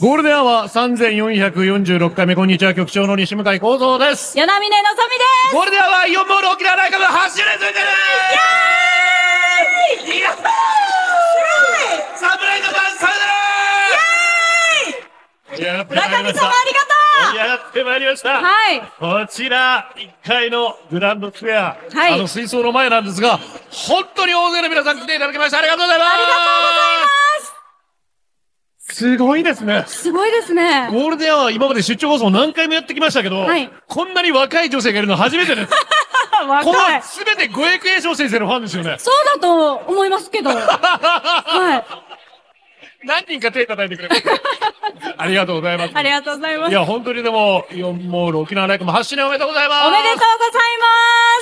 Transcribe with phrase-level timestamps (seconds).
[0.00, 4.38] ゴールデンアワー3446回目、こんにちは、局長の西向井幸三です。
[4.38, 5.54] 与那嶺のぞみです。
[5.54, 7.86] ゴールデンアワーイオンモール沖縄大会の8周年ついてる。
[10.08, 10.20] イエーイ。
[10.22, 10.46] やったー。
[12.16, 13.12] 侍のダンスさよ
[15.60, 18.80] ならやってまいりました村上様ありがやってまいりました、とうはい。
[19.26, 22.14] こちら、1階のグランドスクエア、はい。
[22.14, 23.38] あの水槽の前なんですが、
[23.70, 26.08] 本当に大勢の皆さん来ていただきましてありがとうございます。
[26.14, 26.48] ありがとうござ
[27.02, 27.21] います。
[28.92, 29.84] すごいですね。
[29.86, 30.88] すごいですね。
[30.90, 35.70] ゴールデンアワー今まで出張放送何回もやってきましたけど、はいこんなに若い女性がいるの初めてです。
[35.70, 37.02] こ の若い。
[37.02, 38.96] すべて五役栄翔先生のファンですよね。
[38.98, 40.50] そうだと思いますけど。
[40.54, 42.12] はい。
[43.04, 44.22] 何人か手叩いてくれます。
[45.18, 45.90] ありがとうございます。
[45.94, 46.70] ありがとうございます。
[46.70, 49.88] いや、本当にでも、イオンモール沖縄ライクも8周年おめでとうございます。
[49.88, 50.28] おめでとうござい
[50.78, 51.41] ま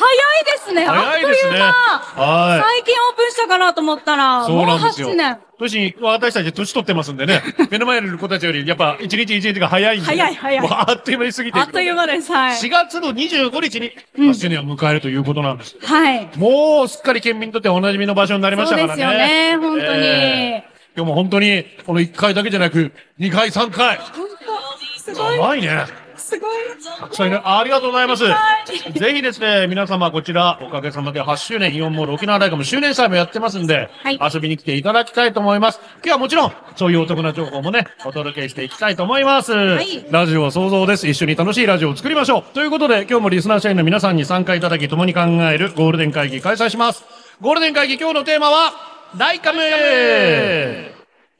[0.00, 0.86] 早いですね。
[0.86, 1.60] 早いですね。
[1.60, 2.24] あっという間。
[2.24, 2.60] はい。
[2.60, 5.38] 最近オープンしたかなと思ったら、そうなんですよもう8年。。
[5.58, 12.32] 年、私たち年取ってますんでね、 目の前にいる子たちより、やっぱ一日一日が早いんで、早い早いもうあっという間に過ぎてあっという間です。
[12.32, 12.56] はい。
[12.56, 15.76] 4月の25日に8周年を迎えるということなんです。
[15.84, 16.28] はい。
[16.36, 19.28] もうすっかり県民にとっておなじみの場所になりましそうでたからね。
[19.28, 19.68] すよね。
[19.68, 20.06] 本当に。
[20.06, 23.96] えー今日も本当に、この1回だけじゃなく、2回、3回。
[23.96, 25.36] 本当すごい。
[25.36, 25.84] やばいね。
[26.30, 26.58] すごい。
[27.00, 27.40] たくさんいる。
[27.44, 28.24] ありがとうございます。
[28.24, 35.80] はいぜひですね、皆様こちら、おかげさまで8周年イオンモール沖縄大学も周年祭もやってますんで、はい遊びに来ていただきたいと思います。
[35.96, 39.52] 今日はもちろん、そういうお得な情報もね、お届けしていきたいと思います。
[39.52, 41.08] いラジオは想像です。
[41.08, 42.54] 一緒に楽しいラジオを作りましょう。
[42.54, 47.04] ということで、今日もリスナー社員の皆さんに参加いただき、共に考えるゴールデン会議開催します。
[47.40, 48.72] ゴールデン会議今日のテーマは、
[49.16, 49.60] ライカム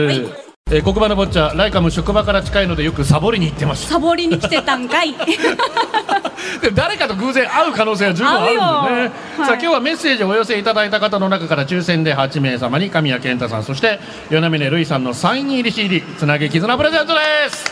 [0.72, 3.94] えー、黒板のぼっちゃ、ライカム職場から近いのでよくサボりに行ってました。
[3.94, 5.14] サボりに来てたんかい。
[6.62, 8.60] で誰かと偶然会う可能性は十分あるんでね。
[8.60, 9.10] はい
[9.40, 13.98] さあ今日はメッセージをお寄せいただいた方の中から抽選で8名様に神谷健太さんそして
[14.30, 17.20] 与那峰瑠衣さんのサイン入り CD つなげ絆プレゼントで
[17.50, 17.64] す。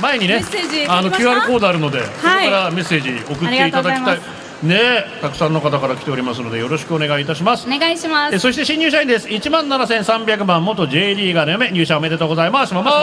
[0.00, 0.42] 前にね
[0.88, 7.66] あの QR コードあるので、そこからメッセージ送っていただきたいねえたくさんの方から来ておりますのでよろしくお願いいたします。
[7.66, 7.70] お。
[7.70, 8.36] 願いします。
[8.36, 9.26] えそして新入社員です。
[9.28, 12.74] 1万7300番元 J リーガーの嫁入社おめでとうございます。
[12.74, 12.94] ママス。
[12.94, 13.00] マ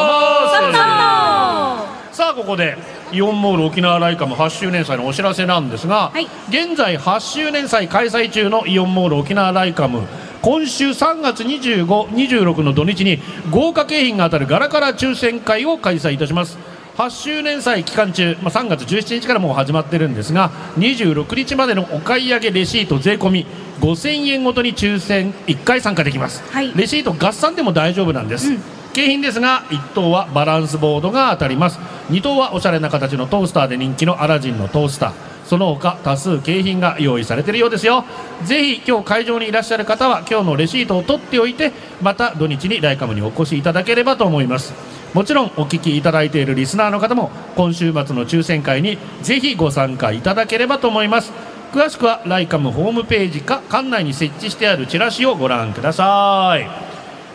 [0.71, 2.77] マスさあここで
[3.11, 6.27] イオンモール沖縄ライカム8周年祭のお知らせなんですが、はい。
[6.49, 10.07] 現在8周年祭開催中のイオンモール沖縄ライカム。
[10.41, 13.19] 今週3月25、26の土日に
[13.51, 16.57] 豪華景品が当たるガラカラ抽選会を開催いたします
[16.99, 23.45] 8周年祭期間中、まあ、3月17日からもう始まってるんですが26日までのお買い上げレシート税込み
[23.79, 26.75] 5000円ごとに抽選1回参加できます、はい。
[26.75, 28.51] レシート合算でも大丈夫なんです、
[28.91, 31.79] 景品ですが1等はバランスボードが当たります。
[32.09, 35.13] 2等はおしゃれな形のトースターで人気のアラジンのトースター。
[35.45, 38.03] その他多数景品が用意されているようですよ。
[38.43, 41.71] ぜひ今日会場にいらっしゃる方は今日のレシートを取っておいて
[42.01, 51.31] また土日にライカムにお越しいただければと思いますもちろんお聞きいただいているリスナーの方も今週末の抽選会にぜひご参加いただければと思います。
[51.73, 56.57] 詳しくはライカムホームページか館内に設置してあるチラシをご覧くださ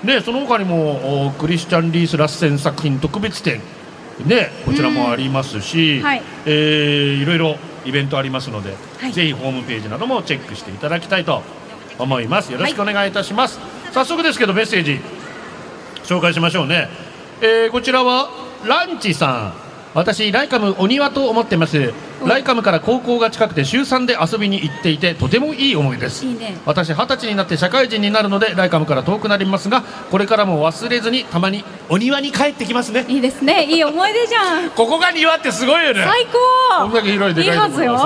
[0.02, 0.06] い。
[0.06, 3.60] ね、その他にもおクリスチャン・リース・ラッセン作品特別展、
[4.26, 6.22] ね、こちらもありますし、はい。
[6.46, 9.12] えーいろいろイベントありますので、はい。
[9.12, 11.42] ぜひホームページなどもチェックしていただきたいと
[11.98, 12.52] 思います。
[12.52, 13.60] よろしくお願いいたします、
[13.92, 15.00] 早速ですけどメッセージ
[16.04, 16.88] 紹介しましょうね、
[17.40, 18.30] えーこちらは
[18.64, 19.64] ランチさん。
[19.94, 21.92] 私ライカムお庭と思ってます。
[22.26, 26.26] ライカムから高校が近くて週3で遊びに行っていてとてもいい思いです。
[26.26, 26.56] いいね。
[26.66, 33.04] 私二十歳になって社会人になるのでライカムから遠くなりますがこれからも忘れずにたまにお庭に帰ってきますね。
[33.08, 33.66] いいですね。
[33.66, 34.70] いい思い出じゃん。
[34.74, 36.02] ここが庭ってすごいよね。
[36.04, 38.04] 最こんだ高け広いでかいところがさ。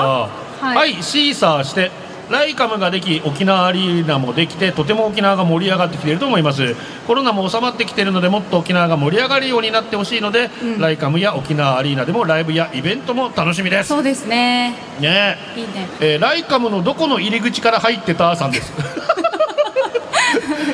[0.60, 0.76] はい。
[0.76, 1.90] はい、シーサーして
[2.30, 6.74] ライカムができ沖縄アリーナもできてとても沖縄が盛り上がってきていると思います。
[7.06, 10.78] コロナも収まってきているのでもっと沖縄が盛り上がるようになってほしいので、うん。
[10.80, 13.88] ライカムや沖縄アリーナでもライブやイベントも楽しみです。
[13.88, 14.76] そうですね。
[15.00, 15.38] ね。
[15.56, 15.88] いいね。
[16.00, 18.72] えーライカムのどこの入り口から入ってたさんです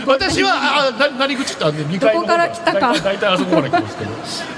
[0.06, 2.94] 私はあな何口ってあの2階の方どこから来たか。
[3.02, 4.10] 大体あそこから来ますけど、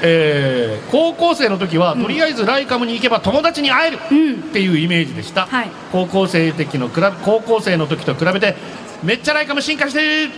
[0.03, 4.33] えー高校生の時は、とりあえずライカムに行けば友達に会えるうん。
[4.35, 5.71] っていうイメージでした、はい。
[5.93, 8.57] 高校生的の高校生の時と比べて
[9.03, 10.31] めっちゃライカム進化してる。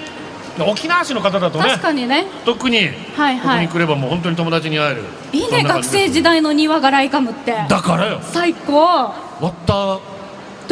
[0.67, 2.27] 沖縄市の方だとね確かにね。
[2.45, 3.39] 特に、はいはい。
[3.39, 5.05] ここに来ればもう本当に友達に会える。
[5.33, 7.55] いいね学生時代の庭がライカムって。
[7.69, 8.21] だからよ。
[8.23, 9.13] 最高。
[9.41, 9.75] 割った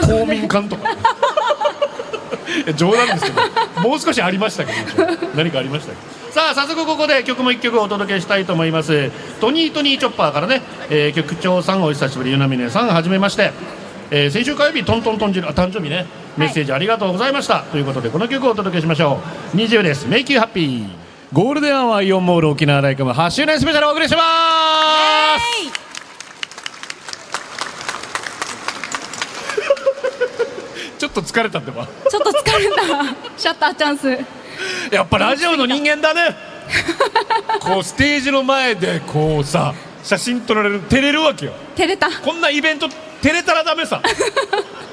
[0.02, 0.82] 公民館とか
[2.76, 5.96] 冗談ですけどもう少しありましたけど何かありましたけ？
[6.26, 9.10] どさあ早速ここで曲も一曲お届けしたいと思います。
[9.40, 10.60] トニートニーチョッパーからね、
[10.90, 13.52] えー局長さんお久しぶりゆなみねさんはじめまして、
[14.10, 16.06] えー先週火曜日トントントンジルあ誕生日ね。
[16.36, 19.20] メッセージありがとうございました、ということでこの曲をお届けしましょ
[19.54, 19.56] う。
[19.56, 20.86] 20です「Make You Happy」
[21.32, 24.20] ゴールデンアワーイオンモール沖縄ライカム8周年スペシャルをお送りしま
[25.38, 25.80] す
[30.98, 31.86] ちょっと疲れたってば。
[32.08, 32.82] ちょっと疲れた。
[33.36, 34.08] シャッターチャンス。
[34.92, 36.36] やっぱラジオの人間だね。
[37.60, 39.72] こうステージの前でこうさ
[40.02, 40.80] 写真撮られる。
[40.88, 41.52] 照れるわけよ。
[41.76, 42.10] 照れた。
[42.10, 44.00] こんなイベント照れたらダメさ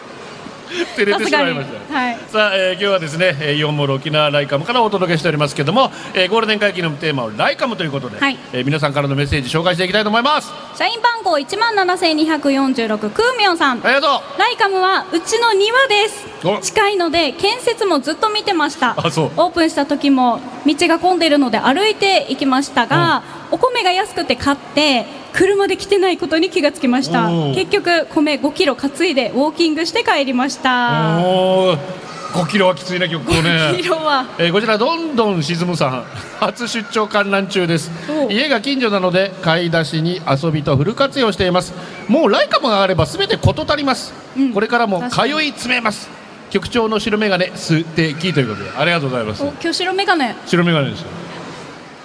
[0.96, 1.94] 照れてしまいました。
[1.94, 2.18] はい。
[2.30, 8.38] さあ、えー今日はですね、えーイオンモール沖縄ライカムからお届けしておりますけども、えーゴールデン会期のテーマはライカムということで、はい。
[8.54, 10.52] えー皆さんからのメッセージ紹介していきたいと思います。
[10.76, 13.82] 社員番号1万7246クーミョンさん。
[13.84, 14.40] ありがとう。
[14.40, 16.26] ライカムはうちの庭です。
[16.44, 16.58] お。
[16.58, 18.96] 近いので建設もずっと見てました。
[18.98, 19.32] あそう。
[19.38, 23.22] オープンした時も道が混んでいるので歩いて行きましたが、
[23.52, 27.28] お米が安くて買って車で来てないことに気がつきました。
[27.54, 31.20] 結局米5キロ担いでウォーキングして帰りました。
[31.20, 32.04] おー。
[32.34, 34.26] 5キロはきついね結構ね5キロは。
[34.40, 36.04] えーこちらどんどん沈むさん。
[36.40, 37.92] 初出張観覧中です。
[38.10, 41.74] お家が近所なので買い出しに遊びとフル活用しています。
[42.08, 44.54] もうライカムがあれば全て事足ります、うん。
[44.54, 46.10] これからも通い詰めます。
[46.50, 48.72] 局長の白眼鏡素敵ということで。
[48.78, 49.44] ありがとうございます。
[49.44, 50.36] お今日白眼鏡。
[50.46, 51.23] 白眼鏡ですよ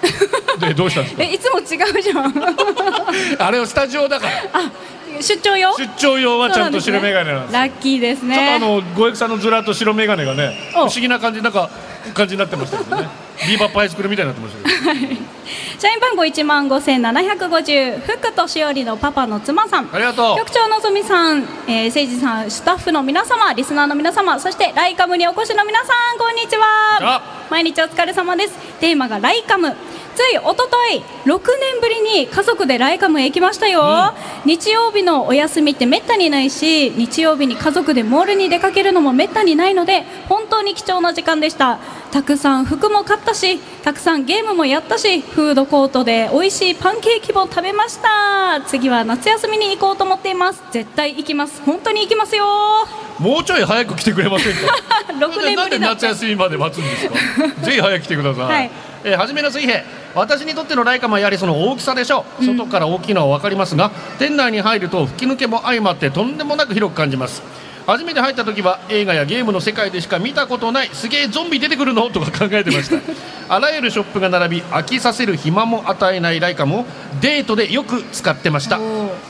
[0.60, 1.22] でどうしたんですか？
[1.22, 2.34] えいつも違うじゃん。
[3.38, 4.32] あれはスタジオだから。
[4.52, 4.70] あ
[5.20, 5.74] 出張用？
[5.76, 7.54] 出張用はちゃんと白眼鏡なんです。
[7.54, 11.68] ラッキーですちょっねとあの五役さんのズラと白眼鏡がね不お思議な感じなんか
[12.14, 13.08] 感じになってましたけどね。
[13.46, 15.20] ビーバップアイスクリームみたいになってましたけど。
[15.78, 19.88] 社員番号1万5750福としおりのパパの妻さん。
[19.92, 20.38] ありがとう。
[20.38, 26.64] 局長のぞみさん、えー、誠司さんスタッフの皆様リスナーの皆様そしてライカムにお越しの皆さんこんにちは。
[27.00, 27.22] あ。
[27.48, 28.54] 毎日お疲れ様です。
[28.80, 29.74] テーマがライカム
[30.18, 34.12] ついおととい6年ぶりに家族でライカムへ行きましたよ、
[34.44, 41.78] 日曜日のお休みってめったにないし日曜日に家族でモールに出かけるのもめったにないので本当に貴重な時間でした。
[42.10, 48.60] たくさん服も買ったしたくさんゲームもやったしフードコートで美味しいパンケーキも食べました。
[48.66, 50.60] 次は夏休みに行こうと思っています。
[50.72, 51.62] 絶対行きます。
[51.62, 52.44] 本当に行きますよ。
[53.20, 54.60] もうちょい早く来てくれませんか？
[55.26, 57.14] 6年ぶりだ夏休みまで待つんですか？
[57.64, 58.70] ぜひ早く来てください、はい
[59.08, 59.82] えー初めの水平
[60.14, 67.42] 私にとってのライカムはやはりその大きさでしょう、外から大きいのは分かりますが店内に入ると吹き抜けも相まってとんでもなく広く感じます。
[67.86, 72.98] 初めて入った時は映画やゲームの世界でしか見たことないすげえゾンビ出てくるのとか考えてました。
[73.48, 76.84] あらゆるショップが並び飽きさせる暇も与えないライカムを
[77.22, 78.78] デートでよく使ってました。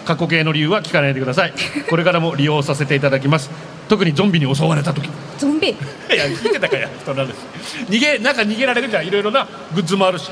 [0.05, 1.53] 過去形の理由は聞かないでください。
[1.89, 5.09] これからも利用させていただきます特にゾンビに襲われた時。
[5.39, 5.69] ゾンビ？
[6.11, 7.47] いや聞いてたかや人なんです
[7.89, 10.31] 逃げなんか逃げられるじゃんいろいろなグッズもあるし、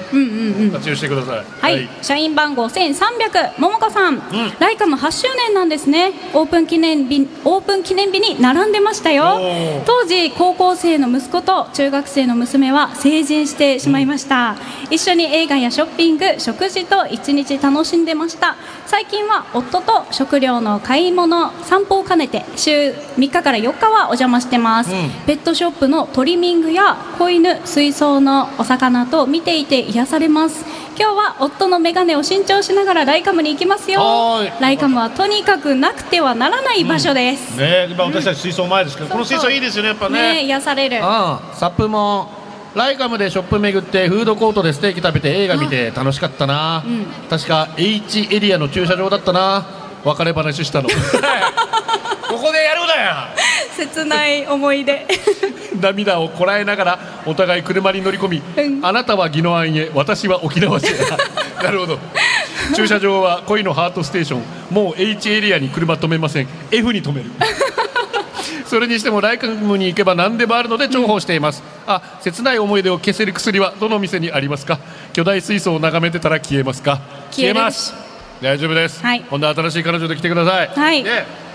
[0.72, 1.44] 活用してください。
[1.60, 4.22] はい、社員番号1300ももこさん、
[4.58, 6.12] ライカム8周年なんですね。
[6.32, 9.38] オープン記念日オープン記念日に並んでましたよ。
[9.84, 14.56] 当時高校生の息子と中学生の娘は成人してしまいました、
[14.90, 18.56] 一緒に映画やショッピング食事と一日楽しんでました。
[18.86, 25.10] 最近は夫と食料の買い物散歩を兼ねて週3日から4日はお邪魔してます、うん。
[25.24, 30.64] ペットショップのトリミングや子犬水槽のお魚と見ていて癒されます。
[30.98, 34.00] 今日は夫のメガネを新調しながらライカムに行きますよ。
[34.60, 40.34] ライカムはとにかくなくてはならない場所です、ね今私たち水槽前ですけど、この水槽いいですよねやっぱね。
[40.34, 41.04] ね癒される。
[41.04, 42.28] ああサップも
[42.74, 47.06] ライカムでショップ巡ってフードコートでステーキ食べて映画見て楽しかったな、うん。
[47.30, 49.86] 確か H エリアの駐車場だったな。
[50.06, 50.88] 別れ話したの
[52.28, 53.28] ここでやるなや。
[53.76, 55.06] 切ない思い出。
[55.80, 58.84] 涙をこらえながらお互い車に乗り込み、うん。
[58.84, 60.96] あなたは宜野湾へ私は沖縄市へ。
[61.62, 61.98] なるほど。
[62.74, 64.42] 駐車場は恋のハートステーション。
[64.70, 66.48] もう H エリアに車止めません。
[66.70, 67.30] F に止める。
[68.66, 74.80] それにしてもライカムに行けば何でもあるので重宝しています、あ切ない思い出を消せる薬はどの店にありますか？
[75.12, 76.98] 巨大水槽を眺めてたら消えますか？
[77.30, 77.94] 消えるます。
[78.42, 79.24] 大丈夫です、はい。
[79.30, 80.68] 今度は新しい彼女で来てください。
[80.68, 81.04] はい。
[81.04, 81.45] ね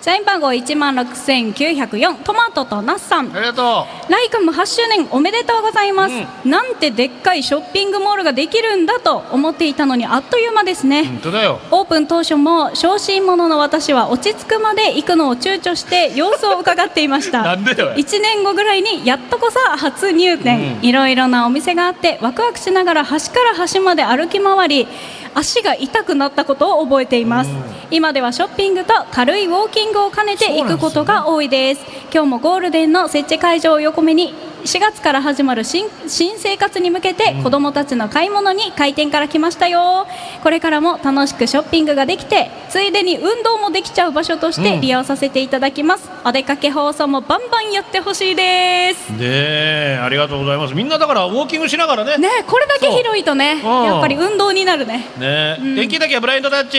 [0.00, 3.36] 社員番号1万6904トマトとナスさん。
[3.36, 6.14] ありがとライカム8周年おめでとうございます、
[6.48, 11.60] なんてでっかいショッピングモールができるんだと思っていたのにあっという間ですね、う本当だよ。
[11.70, 17.42] オープン当初も小心者の私は落ち着くまで行くのを躊躇して様子を伺っていました。
[17.44, 17.92] なんでよ。
[17.92, 24.88] 1年後ぐらいにやっとこさ初入店、いろいろなお店があってワクワクしながら端から端まで歩き回り
[25.34, 27.50] 足が痛くなったことを覚えています、
[27.90, 31.82] 今ではショッピングと軽いウォーキングを兼ねて行くことが多いです。
[32.12, 40.06] 今日もゴールデンの設置会場を横目に4月から始まる新新生活に向けて子どもたちの買い物に開店から来ましたよ。
[40.42, 49.10] これからも楽しくショッピングができてついでに運動もできちゃう場所として利用させていただきます、お出かけ放送もバンバンやってほしいです。
[49.10, 50.74] ねえありがとうございます。
[50.74, 52.18] みんなだからウォーキングしながらね。
[52.18, 55.06] ねこれだけ広いとねやっぱり運動になるね。
[55.18, 56.78] ねえ、電気だけはブラインドタッチ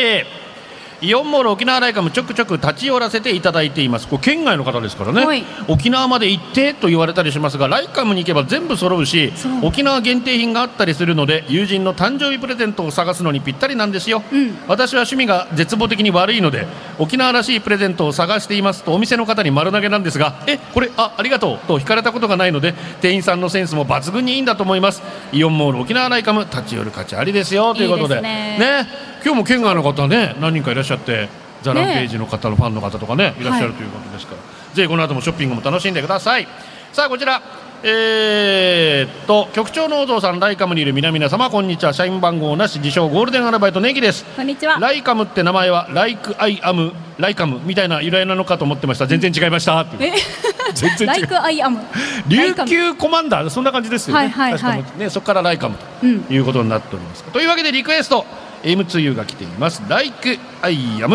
[1.01, 4.07] イオンモール沖縄ライカムちょくちょく立ち寄らせていただいています。
[4.07, 5.43] これ県外の方ですからね、はい。
[5.67, 14.55] 沖縄まで行ってと言われたりしますがライカムに行けば全部揃うし沖縄限定品があったりするので友人の誕生日プレゼントを探すのにぴったりなんですよ、うん。
[14.67, 16.67] 私は趣味が絶望的に悪いので
[16.99, 25.01] 沖縄らしいプレゼントを探していますとお店の方に丸投げなんですがえこれあありがとうと聞かれたことがないので店員さんのセンスも抜群にいいんだと思います。
[25.33, 28.21] イオンモール沖縄ライカム立ち寄る価値ありですよということで。
[28.21, 28.57] ね。
[28.59, 31.29] ね今日も県外の方ね何人かいらっしゃって
[31.61, 34.41] ザ・ランページの方のファンの方とかねいらっしゃるということですから、
[34.73, 36.47] ぜひこの後もショッピングも楽しんでください。
[36.91, 37.41] さあこちら。
[37.83, 41.93] えーっと局長のお父さんライカムにいる皆々様こんにちは。
[41.93, 44.23] 社員番号なし自称ゴールデンアルバイトネギです。
[44.35, 44.79] こんにちは。
[44.79, 49.07] ライカムって名前はライクアイアムライカムみたいな由来なのかと思ってました。
[49.07, 49.85] 全然違いました。
[49.99, 50.11] え？
[50.75, 51.07] 全然違う。
[51.07, 51.79] ライクアイアム。
[52.27, 54.83] 琉球コマンダーそんな感じですよね、はいはいはい。
[54.83, 56.19] 確かね、そこからライカムうん。
[56.21, 58.25] ということになっております、というわけでリクエスト
[58.63, 61.09] M2U が来ています「Like I Am」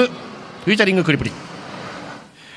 [0.66, 1.32] フューチャリングクリプリ。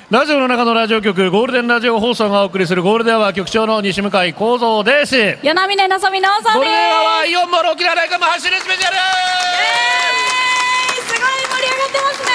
[0.09, 5.15] ラジオの中のラジオ局ゴールデンラジオ放送がお送りするゴールデンアワー局長の西向井幸三です。
[5.43, 8.95] 与那嶺なさみのさんでゴールデンアワーイオンモール沖縄ライカム発信スペシャル
[11.05, 12.31] すすごい盛り上がってますね。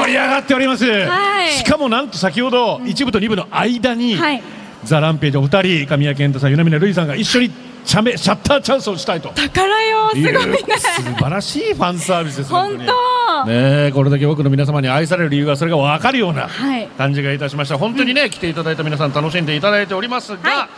[0.00, 1.50] 盛り上がっております、はい。
[1.52, 4.42] しかもなんと先ほど1部と2部の間に、はい。
[4.84, 7.50] ザ・ランページお二人神谷健太さん与那嶺瑠衣さんが一緒に
[7.88, 9.30] チャメシャッターチャンスをしたいと。
[9.30, 10.58] 宝よすごいね。
[10.78, 13.46] 素晴らしいファンサービスです本当。
[13.46, 16.86] ねえこれだけ多くの皆様に愛される理由がそれが分かるようなはい。
[16.98, 17.78] 感じがいたしました。
[17.78, 20.68] 本当にね、来ていただいた皆さん楽しんでいただいておりますが、はい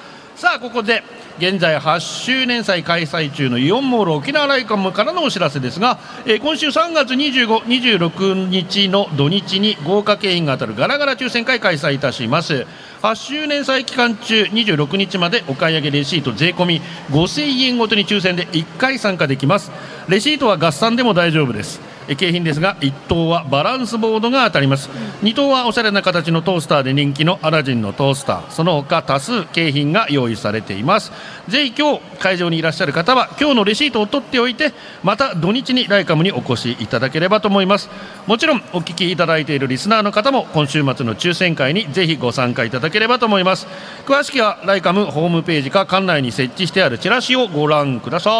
[0.40, 1.02] さあここで
[1.36, 12.66] 現在8周年祭開催中のイオンモール沖縄ライカムからのお知らせですが、えー今週3月25、26日の土日に豪華景品が当たるガラガラ抽選会開催いたします。
[13.02, 16.80] 8周年祭期間中26日までお買い上げレシート税込
[17.10, 19.70] 5000円ごとに抽選で1回参加できます。
[20.08, 21.89] レシートは合算でも大丈夫です。
[22.16, 24.90] 景品ですが1等はバランスボードが当たります。
[25.22, 28.50] 2等はおしゃれな形のトースターで人気のアラジンのトースター。
[28.50, 31.12] その他多数景品が用意されています。
[31.48, 37.88] ぜひ今日会場にいらっしゃる方は今日のレシートを取っておいてまた土日にライカムにお越しいただければと思います。
[38.26, 43.66] もちろんお聞きいただいているリスナーの方も今週末の抽選会にぜひご参加いただければと思います。
[44.06, 48.30] 詳しくはライカムホームページか館内に設置してあるチラシをご覧くださ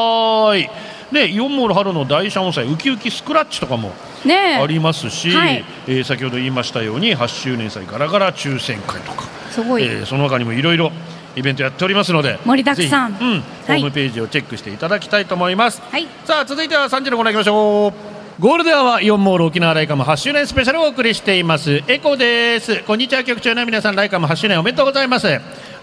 [0.57, 1.00] い。
[1.13, 3.93] でイオンモール春の大社温祭ウキウキスクラッチとかも
[4.25, 5.65] ありますし、はい。
[5.87, 10.93] えー先ほど言いましたように8周年祭ガラガラ抽選会とか、すごい、えーその他にもいろいろ
[11.37, 13.13] イベントやっておりますので盛りだくさん。
[13.13, 13.81] うんはい。
[13.81, 16.07] ホームページをチェックしていただきたいと思います、はい。
[16.25, 18.21] さあ続いては3時のコーナー行きましょう。
[18.41, 21.83] ゴールデンはイオンモール沖縄ライカム8周年スペシャルをお送りしています。
[21.87, 22.83] エコです。
[22.85, 25.27] こんにちは局長の皆さんライカム8周年おめでとうございます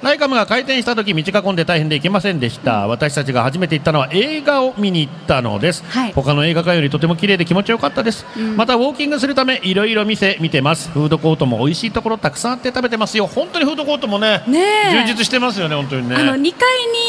[0.02, 6.14] ライカムが開店した時道が混んで大変で行けませんでした、私たちが初めて行ったのは映画を見に行ったのです、はい。
[6.14, 8.26] 他の映画館よりとても綺麗で気持ちよかったです、
[8.56, 10.90] またウォーキングするためいろいろ店見てます。
[10.92, 13.28] フードコートも美味しいところたくさんあって食べてますよ。
[13.28, 16.16] 本当にフードコートもね充実してますよね本当にね。
[16.16, 16.42] あの2階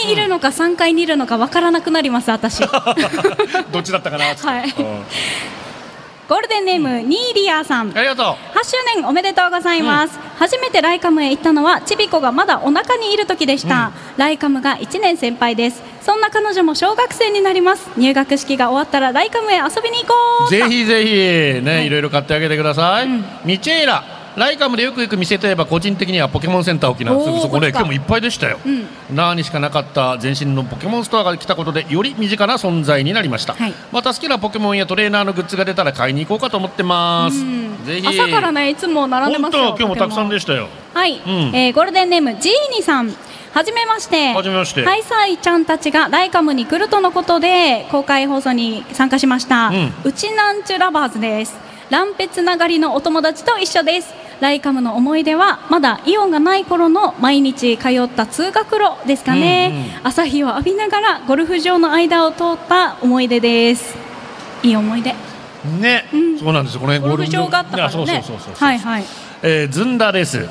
[0.07, 2.61] にいるのか3階にいるのかわからなくなります私。
[3.73, 4.75] どっちだったかなはい。
[4.79, 5.05] うん
[6.29, 7.97] ゴールデンネームニーリアさん。
[7.97, 8.27] ありがとう。
[8.27, 15.83] 8周年おめでとうございます、初めてライカムへ行ったのはちびこがまだお腹にいる時でした、ライカムが1年先輩です。
[16.03, 17.89] そんな彼女も小学生になります。
[17.97, 20.15] 入学式が終わったらライカムへ遊びに行こ
[20.49, 20.51] う。
[20.51, 21.87] ぜひぜひね、はい。
[21.87, 23.25] い、ろいろ買ってあげてください、うん。
[23.47, 24.05] ミチェイラ
[24.39, 28.87] ライカムでよく行く店といえば個人的にはポケモンセンター沖縄すぐそこで今日もいっぱいでしたよ、うん。
[29.11, 33.75] 那覇にしかなかった前身のポケモンストアが来たことでより身近な存在になりました、はい。
[33.93, 37.85] また好きなポケモンやトレーナーのグッズが出たら買いに行こうかと思ってます、うん。
[37.85, 38.07] ぜひ。
[38.07, 40.69] 朝からねいつも並んでますよ今日もたくさんでししたよ。
[40.95, 41.21] はい、ん。
[41.55, 43.13] えーゴールデンネームジーニさん。
[43.53, 44.35] はじめまして。
[44.35, 44.85] はじめまして。
[44.85, 49.73] ハイサイちゃんたちがライカムに来るとのことで公開放送に参加しました、
[50.05, 51.69] ううちなんちゅラバーズです。
[51.91, 60.07] ランペつながりのお友達と一緒ですライカムの思い出はまだイオンがない頃の毎日通った通学路ですかね、うんうん。
[60.07, 63.97] 朝日を浴びながらゴルフ場の間を通った思い出です。
[64.63, 65.15] いい思い出。
[65.81, 66.39] ね、うん。
[66.39, 66.81] そうなんですよ。
[66.81, 67.49] この辺ゴルフ場。
[67.49, 67.89] があったからね。
[67.89, 68.55] いやそうそうそうそう。
[68.55, 69.05] はいはい。
[69.43, 70.49] えーずんだです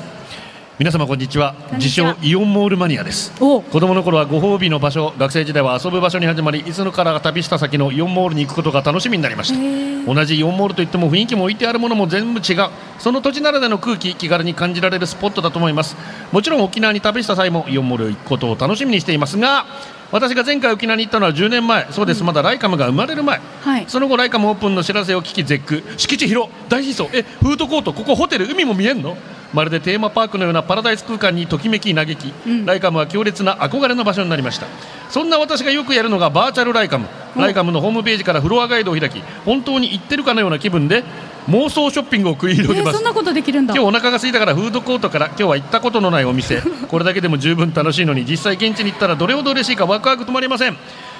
[0.78, 1.56] 皆様こんにちは。
[1.72, 3.32] 自称イオンモールマニアです。
[3.40, 3.62] お。
[3.62, 10.14] 子供の頃はご褒美の場所学生時代は遊ぶ場所に始まりいつのから旅した先のイオンモールに行くことが楽しみになりました。
[10.14, 12.70] 同じイオンモールといっても雰囲気も置いてあるものも全部違う。
[13.00, 15.96] その土地ならでの空気気軽に感じられるスポットだと思います。
[16.30, 19.66] もちろん沖縄に旅した際もイオンモールへ行くことを楽しみにしていますが
[20.12, 21.88] 私が前回沖縄に行ったのは10年前。
[21.90, 23.40] そうです、まだライカムが生まれる前。
[23.62, 23.84] はい。
[23.88, 25.82] その後ライカムオープンの知らせを聞き絶句。
[25.96, 29.16] 敷地広大悲壮えフードコートここホテル海も見えんの？
[29.52, 32.66] まるでテーマパークのようなパラダイス空間にときめき嘆き、うん。
[32.66, 34.66] ライカムは強烈な憧れの場所になりました。
[35.10, 37.06] そんな私がよくやるのがバーチャルライカム。
[37.36, 41.04] ライカムのホームページからフロアガイドを開き本当に行ってるかのような気分で
[41.48, 42.96] 妄想ショッピングを繰り広げます。
[42.96, 43.74] えーそんなことできるんだ。
[43.74, 46.60] 今日お腹が空いたからフードコートから今日は行ったことのないお店。
[46.88, 50.76] これだけでも十分楽しいのに実際現地に行ったらどれほど嬉しいかワクワク止まりません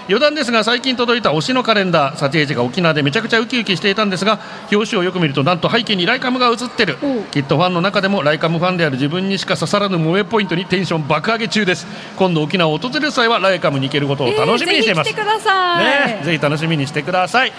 [0.08, 4.40] 余談ですが最近届いた推しのカレンダー撮影時が沖縄でめちゃくちゃウキウキしていたんですが
[4.72, 6.96] 表紙をよく見るとなんと背景にライカムが写ってる。
[7.30, 11.86] きっとファンの中でもライカムファンである自分にしか刺さらぬ萌えポイントにテンション爆上げ中です。
[12.16, 17.52] 今度沖縄を訪れる際はライカムに行けることを楽しみにしています、えーぜひ来てください、ね、ぜひ楽しみにしてください。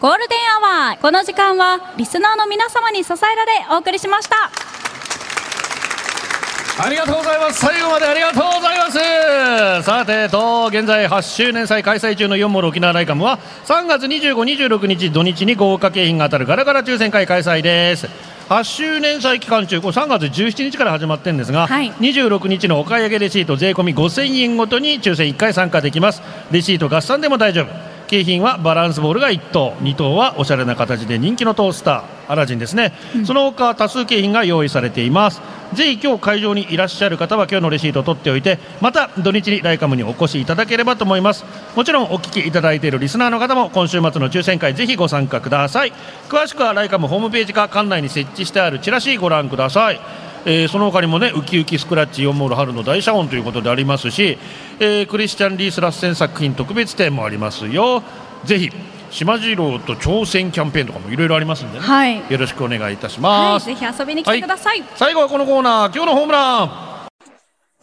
[0.00, 4.36] ゴールデンアワーこの時間はリスナーの皆様に支えられお送りしました
[6.78, 7.60] ありがとうございます。
[7.60, 9.82] 最後までありがとうございます。
[9.82, 14.34] さてと現在8周年祭開催中の4モール沖縄ライカムは3月25、
[14.68, 18.08] 26日土日に豪華景品が当たるガラガラ抽選会開催です。
[18.50, 21.90] 8周年祭期間中これ3月17日から始まってるんですが、はい。
[21.92, 26.22] 26日のお買い上げレシート税込み5000円ごとに抽選1回参加できます。
[26.50, 27.68] レシート合算でも大丈夫。
[28.06, 29.72] 景品はバランスボールが1等。
[29.80, 32.92] 2等はおしゃれな形で人気のトースターアラジンですね、
[33.24, 35.40] その他多数景品が用意されています。
[35.74, 41.44] ぜひ今日会場にいらっしゃる方は今日のレシートを取っておいてまた土日にライカムにお越しいただければと思います。
[41.74, 45.92] もちろんお聞きいただいているリスナーの方も今週末の抽選会ぜひご参加ください。
[46.28, 50.00] 詳しくはライカムホームページか館内に設置してあるチラシご覧ください。
[50.48, 54.38] えーその他にもねウキウキスクラッチ4モール春の大謝恩ということでありますし、
[54.78, 58.04] えークリスチャン・リース・ラッセン作品特別展もありますよ。
[58.44, 58.70] ぜひ
[59.16, 62.18] 島次郎と挑戦キャンペーンとかもいろいろありますんでね、はい。
[62.30, 66.95] よろしくお願いいたしはい、ます、ぜひ遊びに来てください、最後はこのコーナー今日のホームラン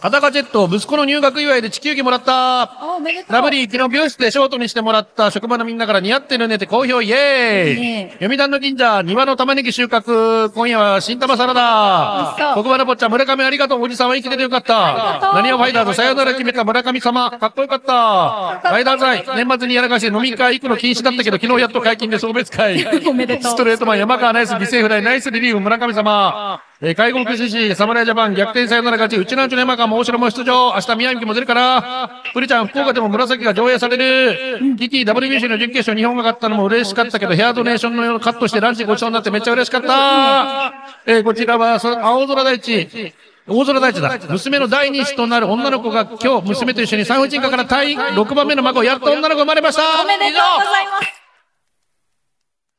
[0.04, 10.52] 裸ジェット息子の入学祝いで地球儀もらったおめでとうラブリー、昨日美容室でショートにしてもらった職場のみんなから似合ってるねって好評イエーイね読谷の神社、庭の玉ねぎ収穫。
[10.52, 12.54] 今夜は新玉サラダ。
[12.54, 13.82] 黒板ぽっちゃん、村上ありがとう。
[13.82, 15.32] おじさんは生きててよかった。
[15.36, 17.32] 何をファイターズ、さよなら決めた村上様。
[17.32, 18.70] かっこよかった。
[18.72, 22.86] ライダーズイ、年末にやらかして飲み会行くの禁止だったけど、昨日やっと解禁で送別会。
[23.08, 26.62] おめでとうストレートマン、山川ナイス、犠牲フライ、ナイスリリーフ、村上様。
[26.86, 30.74] えー、海軍駆使士、侍ジャパン、逆転さよなら勝ち、うちなんちゅの山川も大城も出場。
[30.74, 32.24] 明日宮城も出るから。
[32.34, 34.60] プリちゃん、福岡でも紫が上映される。
[34.76, 40.74] TTWBC の準決勝、日本が勝ったのも嬉しかったけど、ヘアドネーションのようカットしてランチごちそうになってめっちゃ嬉しかった。
[41.06, 43.14] えーこちらは、青空大地。
[43.48, 44.20] 大空大地だ。
[44.30, 50.02] 娘の第二子となる女の子が今日、娘と一緒に産婦人科から退院、6番目の孫、やっと女の子生まれました。
[50.02, 51.23] おめでとうございます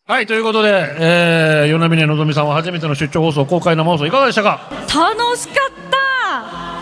[0.07, 4.61] はい、ということで、えー、与那峰のぞみさんは初めての出張放送、公開生放送いかがでしたか？
[4.71, 5.71] 楽しかっ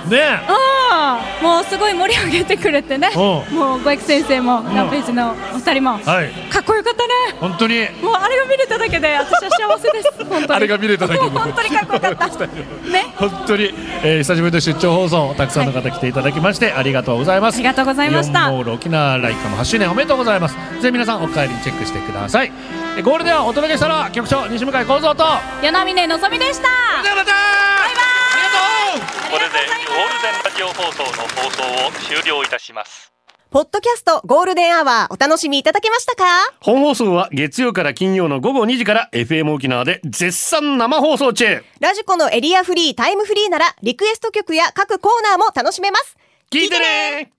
[0.04, 0.10] た。
[0.10, 0.40] ね。
[0.48, 3.10] ああもうすごい盛り上げてくれてね。
[3.14, 3.20] うん。
[3.56, 5.90] もう小池先生もランページのお二人も。
[5.98, 7.38] はい、かっこよかったね。
[7.38, 10.10] 本当に、もうあれが見れただけで私は幸せです。
[10.26, 10.52] 本当に。
[10.54, 11.36] あれが見れただけでも。
[11.36, 12.26] う 本当にかっこよかった。
[12.90, 13.14] ね。
[13.14, 17.54] 本当に、えー、久しぶりの出張放送、たくさんの方来ていただきまして、ありがとうございます。
[17.54, 18.50] ありがとうございました。
[18.50, 20.56] イオール沖縄ライカム8周年おめでとうございます。
[20.80, 22.50] ぜひ皆さんお帰りにチェックしてください。
[22.96, 25.24] えーゴールデンはお届けしたのは局長西向井幸三と。
[25.62, 26.68] 与那嶺のぞみでした
[27.02, 27.32] それではまた。
[27.32, 29.32] バイバイありがとう。
[29.32, 29.52] これで
[29.88, 33.10] ゴールデンラジオ放送の放送を終了いたします
[33.50, 36.24] ポッドキャストゴールデンアワーお楽しみいただけましたか？
[36.60, 46.16] 本放送は月曜から金曜の午後2時から FM 沖縄で絶賛生放送中ラジコのエリアフリータイムフリーならリクエスト曲や各コーナーも楽しめます
[46.50, 47.32] 聞いてね